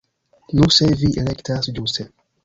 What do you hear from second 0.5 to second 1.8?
Nur se vi elektas